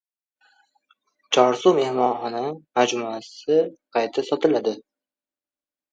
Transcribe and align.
«Chorsu» 1.33 1.73
mehmonxona 1.79 2.41
majmuasi 2.73 3.61
qayta 3.93 4.27
sotiladi 4.31 4.75